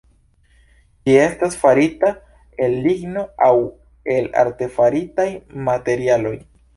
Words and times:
Ĝi 1.09 1.17
estas 1.25 1.57
farita 1.63 2.09
el 2.67 2.73
ligno 2.85 3.25
aŭ 3.49 3.53
el 4.15 4.31
artefaritaj 4.45 5.27
materialoj. 5.69 6.35